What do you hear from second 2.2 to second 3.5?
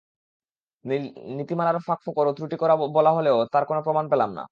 ও ত্রুটি বলা হলেও